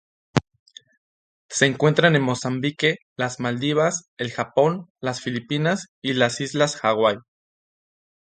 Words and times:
Se 1.47 1.67
encuentran 1.67 2.15
en 2.15 2.23
Mozambique, 2.23 2.95
las 3.17 3.39
Maldivas, 3.39 4.05
el 4.17 4.31
Japón, 4.31 4.89
las 4.99 5.21
Filipinas 5.21 5.89
y 6.01 6.13
las 6.13 6.41
islas 6.41 6.79
Hawaii. 6.83 7.17